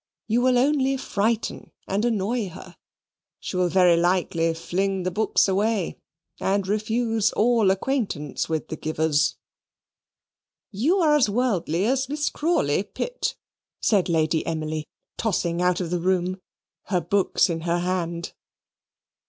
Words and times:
You 0.25 0.41
will 0.41 0.57
only 0.57 0.97
frighten 0.97 1.71
and 1.87 2.03
annoy 2.03 2.49
her. 2.49 2.75
She 3.39 3.55
will 3.55 3.69
very 3.69 3.95
likely 3.95 4.51
fling 4.55 5.03
the 5.03 5.11
books 5.11 5.47
away, 5.47 5.99
and 6.39 6.67
refuse 6.67 7.31
all 7.33 7.69
acquaintance 7.69 8.49
with 8.49 8.69
the 8.69 8.77
givers." 8.77 9.37
"You 10.71 10.97
are 11.01 11.15
as 11.15 11.29
worldly 11.29 11.85
as 11.85 12.09
Miss 12.09 12.29
Crawley, 12.31 12.81
Pitt," 12.81 13.35
said 13.79 14.09
Lady 14.09 14.43
Emily, 14.47 14.87
tossing 15.17 15.61
out 15.61 15.79
of 15.79 15.91
the 15.91 15.99
room, 15.99 16.41
her 16.85 16.99
books 16.99 17.47
in 17.47 17.61
her 17.61 17.77
hand. 17.77 18.33